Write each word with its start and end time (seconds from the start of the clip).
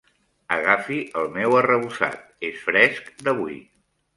Agafi 0.55 0.97
el 1.21 1.29
meu 1.35 1.53
arrebossat, 1.59 2.25
és 2.51 2.65
fresc 2.71 3.13
d'avui. 3.29 3.61